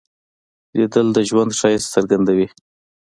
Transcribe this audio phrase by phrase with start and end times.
[0.77, 2.47] لیدل د ژوند ښایست څرګندوي